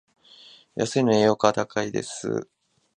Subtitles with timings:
[0.73, 2.47] 安いのに栄養価は高いです